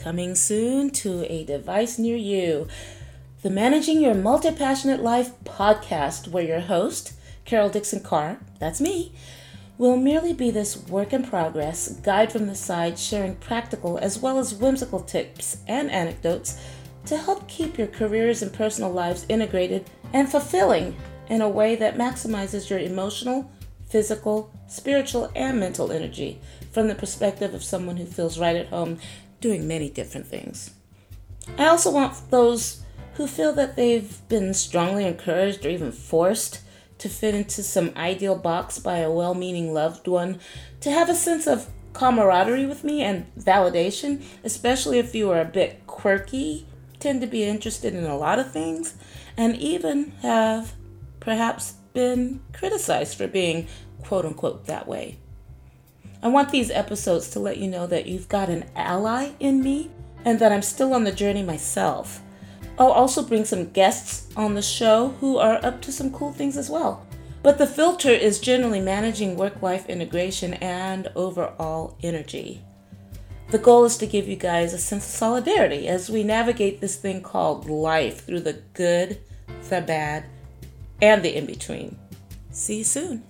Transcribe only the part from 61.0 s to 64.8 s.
the journey myself. I'll also bring some guests on the